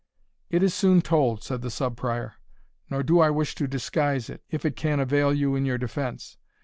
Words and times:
"It 0.49 0.63
is 0.63 0.73
soon 0.73 1.01
told," 1.03 1.43
said 1.43 1.61
the 1.61 1.69
Sub 1.69 1.95
Prior; 1.95 2.33
"nor 2.89 3.03
do 3.03 3.19
I 3.19 3.29
wish 3.29 3.53
to 3.53 3.67
disguise 3.67 4.31
it, 4.31 4.41
if 4.49 4.65
it 4.65 4.75
can 4.75 4.99
avail 4.99 5.31
you 5.31 5.55
in 5.55 5.63
your 5.63 5.77
defence. 5.77 6.37